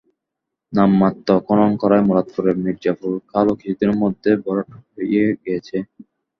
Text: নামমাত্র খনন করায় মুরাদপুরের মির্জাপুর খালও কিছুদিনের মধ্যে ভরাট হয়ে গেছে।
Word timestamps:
নামমাত্র 0.73 1.29
খনন 1.45 1.71
করায় 1.81 2.05
মুরাদপুরের 2.07 2.55
মির্জাপুর 2.63 3.11
খালও 3.29 3.53
কিছুদিনের 3.61 3.97
মধ্যে 4.03 4.29
ভরাট 4.43 4.67
হয়ে 4.93 5.07
গেছে। 5.45 5.77